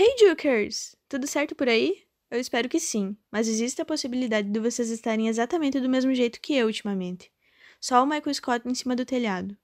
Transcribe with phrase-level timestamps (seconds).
[0.00, 0.94] Hey Jukers!
[1.08, 2.04] Tudo certo por aí?
[2.30, 6.40] Eu espero que sim, mas existe a possibilidade de vocês estarem exatamente do mesmo jeito
[6.40, 7.32] que eu ultimamente.
[7.80, 9.58] Só o Michael Scott em cima do telhado.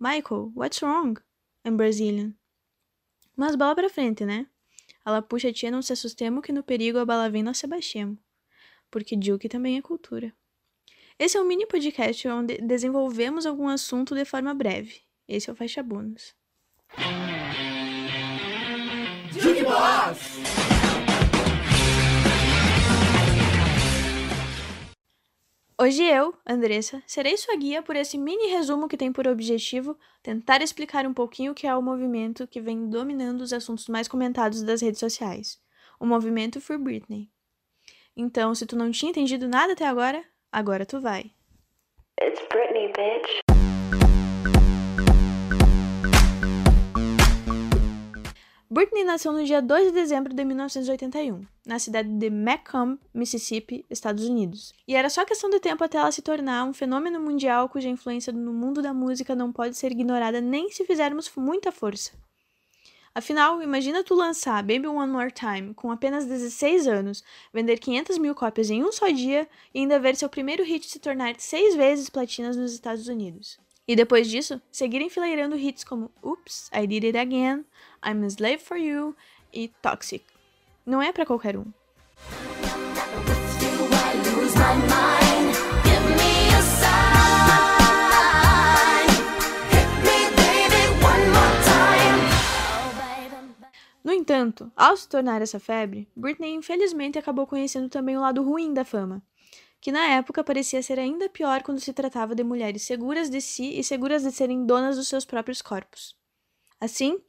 [0.00, 1.20] Michael, what's wrong?
[1.64, 2.34] I'm Brazilian.
[3.36, 4.48] Mas bola pra frente, né?
[5.06, 7.66] Ela puxa a tia não se assustemos que no perigo a bala vem nós se
[7.66, 8.18] abaixemos.
[8.90, 10.34] Porque Duke também é cultura.
[11.16, 15.02] Esse é um mini podcast onde desenvolvemos algum assunto de forma breve.
[15.28, 16.34] Esse é o Faixa Bônus.
[19.56, 20.36] Duke Boss!
[25.80, 30.60] Hoje eu, Andressa, serei sua guia por esse mini resumo que tem por objetivo tentar
[30.60, 34.62] explicar um pouquinho o que é o movimento que vem dominando os assuntos mais comentados
[34.62, 35.58] das redes sociais,
[35.98, 37.30] o movimento For Britney.
[38.14, 41.30] Então, se tu não tinha entendido nada até agora, agora tu vai.
[42.20, 43.55] It's Britney, bitch.
[48.76, 54.28] Britney nasceu no dia 2 de dezembro de 1981, na cidade de Macomb, Mississippi, Estados
[54.28, 54.74] Unidos.
[54.86, 58.34] E era só questão de tempo até ela se tornar um fenômeno mundial cuja influência
[58.34, 62.12] no mundo da música não pode ser ignorada nem se fizermos muita força.
[63.14, 67.24] Afinal, imagina tu lançar Baby One More Time com apenas 16 anos,
[67.54, 70.98] vender 500 mil cópias em um só dia e ainda ver seu primeiro hit se
[70.98, 73.58] tornar seis vezes platinas nos Estados Unidos.
[73.88, 77.64] E depois disso, seguir enfileirando hits como Oops, I Did It Again,
[78.06, 79.16] I'm a Slave for You
[79.52, 80.24] e Toxic.
[80.86, 81.66] Não é para qualquer um.
[94.04, 98.72] No entanto, ao se tornar essa febre, Britney infelizmente acabou conhecendo também o lado ruim
[98.72, 99.20] da fama,
[99.80, 103.76] que na época parecia ser ainda pior quando se tratava de mulheres seguras de si
[103.76, 106.14] e seguras de serem donas dos seus próprios corpos.
[106.80, 107.20] Assim,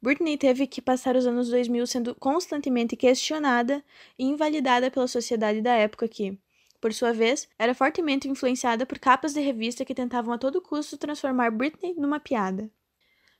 [0.00, 3.84] Britney teve que passar os anos 2000 sendo constantemente questionada
[4.18, 6.38] e invalidada pela sociedade da época que,
[6.80, 10.98] por sua vez, era fortemente influenciada por capas de revista que tentavam a todo custo
[10.98, 12.70] transformar Britney numa piada.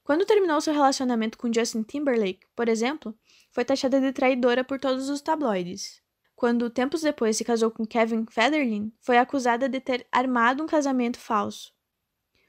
[0.03, 3.15] Quando terminou seu relacionamento com Justin Timberlake, por exemplo,
[3.50, 8.26] foi taxada de traidora por todos os tabloides quando tempos depois se casou com Kevin
[8.28, 11.74] Federline, foi acusada de ter armado um casamento falso.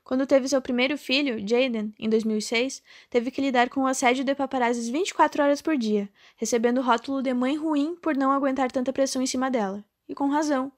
[0.05, 4.35] Quando teve seu primeiro filho, Jaden, em 2006, teve que lidar com o assédio de
[4.35, 6.07] paparazzis 24 horas por dia,
[6.37, 9.83] recebendo o rótulo de mãe ruim por não aguentar tanta pressão em cima dela.
[10.07, 10.71] E com razão.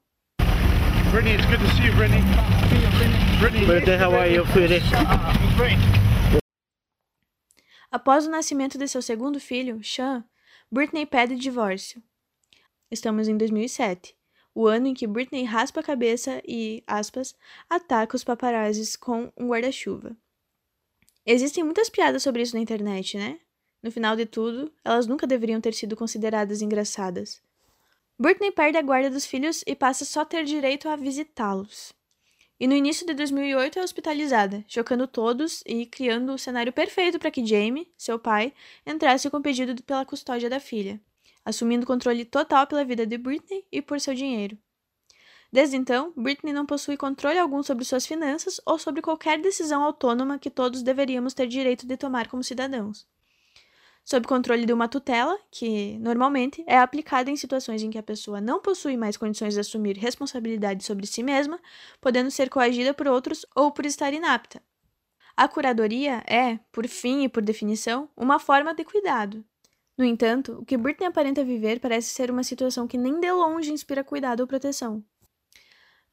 [1.11, 2.21] Brittany, it's good to see you, Brittany.
[3.41, 4.45] Brittany, Brittany how are you,
[7.91, 10.23] Após o nascimento de seu segundo filho, Sean,
[10.71, 12.01] Britney pede divórcio.
[12.89, 14.16] Estamos em 2007,
[14.57, 17.35] o ano em que Britney raspa a cabeça e, aspas,
[17.69, 20.18] ataca os paparazzis com um guarda-chuva.
[21.23, 23.38] Existem muitas piadas sobre isso na internet, né?
[23.84, 27.40] No final de tudo, elas nunca deveriam ter sido consideradas engraçadas.
[28.17, 31.94] Britney perde a guarda dos filhos e passa só a ter direito a visitá-los.
[32.59, 37.29] E no início de 2008 é hospitalizada, chocando todos e criando o cenário perfeito para
[37.29, 38.51] que Jamie, seu pai,
[38.88, 41.00] entrasse com pedido pela custódia da filha
[41.47, 44.58] assumindo controle total pela vida de Britney e por seu dinheiro.
[45.50, 50.38] Desde então, Britney não possui controle algum sobre suas finanças ou sobre qualquer decisão autônoma
[50.38, 53.08] que todos deveríamos ter direito de tomar como cidadãos.
[54.03, 58.41] Sob controle de uma tutela, que, normalmente, é aplicada em situações em que a pessoa
[58.41, 61.62] não possui mais condições de assumir responsabilidade sobre si mesma,
[62.02, 64.62] podendo ser coagida por outros ou por estar inapta.
[65.35, 69.46] A curadoria é, por fim e por definição, uma forma de cuidado,
[69.97, 73.72] no entanto, o que Britney aparenta viver parece ser uma situação que nem de longe
[73.72, 75.03] inspira cuidado ou proteção.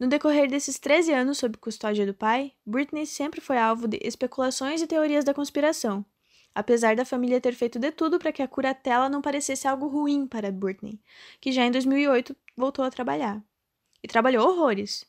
[0.00, 4.80] No decorrer desses 13 anos sob custódia do pai, Britney sempre foi alvo de especulações
[4.80, 6.04] e teorias da conspiração,
[6.54, 10.26] apesar da família ter feito de tudo para que a curatela não parecesse algo ruim
[10.26, 10.98] para Britney,
[11.38, 13.44] que já em 2008 voltou a trabalhar.
[14.02, 15.04] E trabalhou horrores.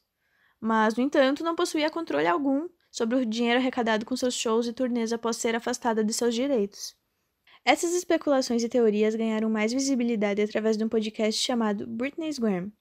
[0.60, 4.74] Mas, no entanto, não possuía controle algum sobre o dinheiro arrecadado com seus shows e
[4.74, 6.96] turnês após ser afastada de seus direitos.
[7.68, 12.72] Essas especulações e teorias ganharam mais visibilidade através de um podcast chamado Britney's Gram,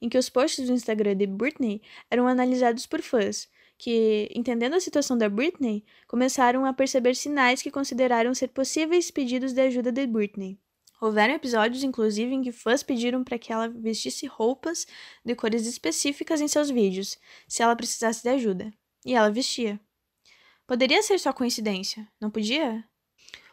[0.00, 4.80] em que os posts do Instagram de Britney eram analisados por fãs, que, entendendo a
[4.80, 10.06] situação da Britney, começaram a perceber sinais que consideraram ser possíveis pedidos de ajuda de
[10.06, 10.58] Britney.
[10.98, 14.86] Houveram episódios, inclusive, em que fãs pediram para que ela vestisse roupas
[15.22, 18.72] de cores específicas em seus vídeos, se ela precisasse de ajuda.
[19.04, 19.78] E ela vestia.
[20.66, 22.84] Poderia ser só coincidência, não podia?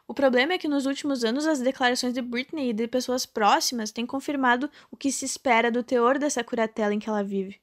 [0.08, 3.92] O problema é que nos últimos anos as declarações de Britney e de pessoas próximas
[3.92, 7.60] têm confirmado o que se espera do teor dessa curatela em que ela vive.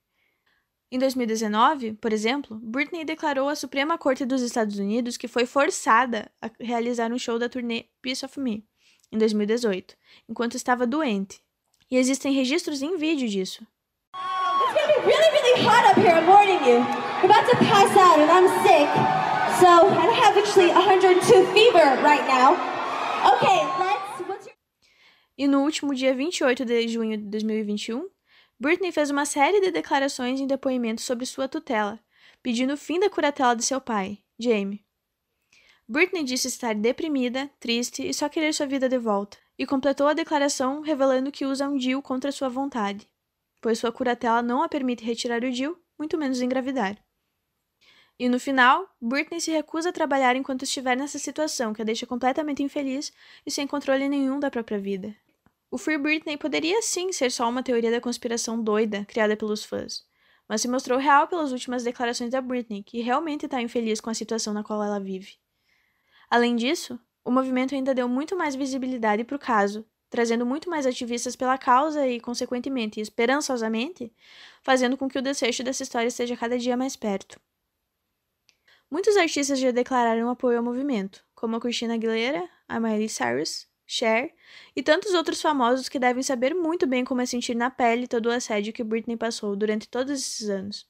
[0.93, 6.31] Em 2019, por exemplo, Britney declarou à Suprema Corte dos Estados Unidos que foi forçada
[6.41, 8.65] a realizar um show da turnê Piece of Me,
[9.11, 9.97] em 2018,
[10.29, 11.41] enquanto estava doente.
[11.91, 13.67] E existem registros em vídeo disso.
[14.15, 16.81] It's gonna be really, really hot up here, I'm warning you.
[17.25, 19.24] About to pass out and I'm sick.
[19.61, 22.55] So, I have actually 102 fever right now.
[23.35, 24.05] Okay, let's...
[25.39, 28.09] E no último dia 28 de junho de 2021,
[28.59, 32.01] Britney fez uma série de declarações em depoimentos sobre sua tutela,
[32.43, 34.85] pedindo o fim da curatela de seu pai, Jamie.
[35.89, 40.15] Britney disse estar deprimida, triste e só querer sua vida de volta, e completou a
[40.15, 43.09] declaração revelando que usa um DIU contra sua vontade,
[43.61, 47.04] pois sua curatela não a permite retirar o DIU, muito menos engravidar.
[48.19, 52.07] E no final, Britney se recusa a trabalhar enquanto estiver nessa situação que a deixa
[52.07, 53.13] completamente infeliz
[53.45, 55.15] e sem controle nenhum da própria vida.
[55.69, 60.05] O Free Britney poderia sim ser só uma teoria da conspiração doida criada pelos fãs,
[60.49, 64.15] mas se mostrou real pelas últimas declarações da Britney, que realmente está infeliz com a
[64.15, 65.35] situação na qual ela vive.
[66.31, 70.87] Além disso, o movimento ainda deu muito mais visibilidade para o caso, trazendo muito mais
[70.87, 74.13] ativistas pela causa e, consequentemente, esperançosamente,
[74.63, 77.41] fazendo com que o desfecho dessa história esteja cada dia mais perto.
[78.95, 84.33] Muitos artistas já declararam apoio ao movimento, como a Christina Aguilera, a Miley Cyrus, Cher
[84.77, 88.27] e tantos outros famosos que devem saber muito bem como é sentir na pele todo
[88.27, 90.87] o assédio que Britney passou durante todos esses anos.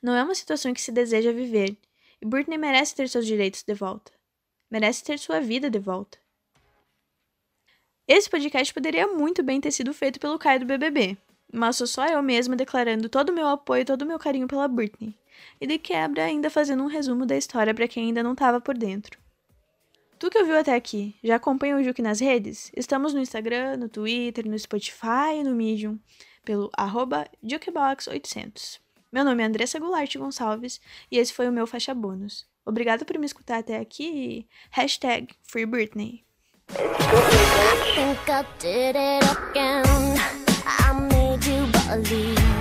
[0.00, 1.76] Não é uma situação que se deseja viver,
[2.22, 4.10] e Britney merece ter seus direitos de volta.
[4.70, 6.16] Merece ter sua vida de volta.
[8.08, 11.18] Esse podcast poderia muito bem ter sido feito pelo Caio do BBB,
[11.52, 14.48] mas sou só eu mesma declarando todo o meu apoio e todo o meu carinho
[14.48, 15.14] pela Britney,
[15.60, 18.76] e de quebra ainda fazendo um resumo da história para quem ainda não estava por
[18.76, 19.18] dentro.
[20.18, 22.70] Tu que ouviu até aqui, já acompanha o Juque nas redes?
[22.76, 25.98] Estamos no Instagram, no Twitter, no Spotify e no Medium,
[26.44, 28.78] pelo arroba Jukebox800.
[29.10, 30.80] Meu nome é Andressa Goulart Gonçalves
[31.10, 32.46] e esse foi o meu Faixa Bônus.
[32.64, 36.24] Obrigada por me escutar até aqui hashtag Free Britney.
[36.70, 36.76] I
[37.94, 39.82] think I did it again.
[40.66, 42.51] I made you believe.